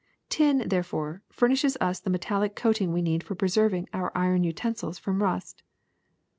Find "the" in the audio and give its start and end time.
1.99-2.09